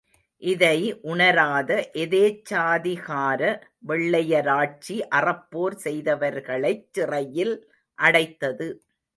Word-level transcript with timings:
இதை 0.43 0.77
உணராத 1.03 1.69
எதேச்சாதிகார 2.03 3.41
வெள்ளையராட்சி 3.87 4.97
அறப்போர் 5.15 5.77
செய்தவர்களைச் 5.83 6.85
சிறையில் 6.91 7.55
அடைத்தது. 7.97 8.69